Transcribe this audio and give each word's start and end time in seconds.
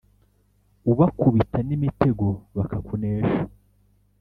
Ubakubita 0.91 1.57
n'imitego 1.67 2.27
bakakunesha 2.55 3.41